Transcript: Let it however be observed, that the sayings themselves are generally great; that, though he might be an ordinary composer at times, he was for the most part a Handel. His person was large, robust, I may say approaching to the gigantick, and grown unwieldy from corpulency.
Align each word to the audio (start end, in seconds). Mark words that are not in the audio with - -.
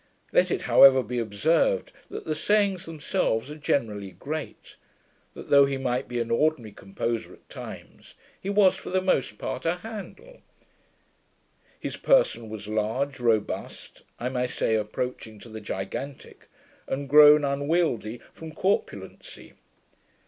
Let 0.31 0.49
it 0.49 0.63
however 0.63 1.03
be 1.03 1.19
observed, 1.19 1.91
that 2.09 2.25
the 2.25 2.33
sayings 2.33 2.85
themselves 2.87 3.51
are 3.51 3.55
generally 3.55 4.09
great; 4.09 4.75
that, 5.35 5.51
though 5.51 5.65
he 5.65 5.77
might 5.77 6.07
be 6.07 6.19
an 6.19 6.31
ordinary 6.31 6.71
composer 6.71 7.33
at 7.33 7.47
times, 7.49 8.15
he 8.41 8.49
was 8.49 8.75
for 8.75 8.89
the 8.89 8.99
most 8.99 9.37
part 9.37 9.63
a 9.63 9.75
Handel. 9.75 10.41
His 11.79 11.97
person 11.97 12.49
was 12.49 12.67
large, 12.67 13.19
robust, 13.19 14.01
I 14.19 14.29
may 14.29 14.47
say 14.47 14.73
approaching 14.73 15.37
to 15.37 15.49
the 15.49 15.61
gigantick, 15.61 16.47
and 16.87 17.07
grown 17.07 17.45
unwieldy 17.45 18.21
from 18.33 18.53
corpulency. 18.53 19.53